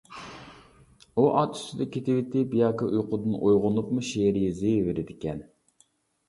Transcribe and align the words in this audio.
ئۇ 1.19 1.25
ئات 1.31 1.51
ئۈستىدە 1.59 1.87
كېتىۋېتىپ 1.95 2.55
ياكى 2.61 2.87
ئۇيقۇدىن 2.87 3.37
ئويغىنىپمۇ 3.41 4.07
شېئىر 4.09 4.41
يېزىۋېرىدىكەن. 4.47 5.47